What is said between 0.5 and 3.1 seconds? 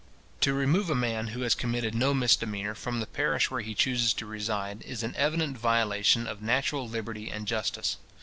remove a man who has committed no misdemeanour, from the